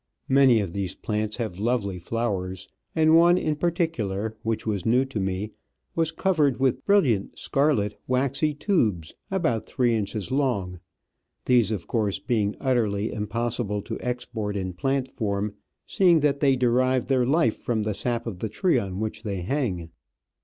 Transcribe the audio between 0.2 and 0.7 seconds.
Many